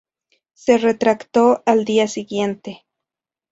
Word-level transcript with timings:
Se 0.55 0.79
retractó 0.79 1.61
al 1.67 1.85
día 1.85 2.07
siguiente. 2.07 2.87